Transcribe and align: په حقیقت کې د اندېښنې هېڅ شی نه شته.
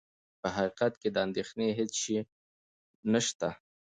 په 0.41 0.47
حقیقت 0.55 0.93
کې 1.01 1.09
د 1.11 1.17
اندېښنې 1.25 1.67
هېڅ 1.79 1.91
شی 2.03 2.17
نه 3.11 3.19
شته. 3.27 3.49